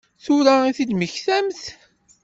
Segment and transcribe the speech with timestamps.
[0.23, 1.61] Tura i t-id-mmektant?